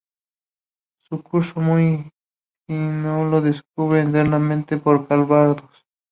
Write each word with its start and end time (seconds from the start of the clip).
Su 1.03 1.21
curso, 1.21 1.59
muy 1.59 2.11
sinuoso, 2.65 3.39
discurre 3.39 3.99
enteramente 4.01 4.77
por 4.77 5.05
Calvados. 5.07 5.61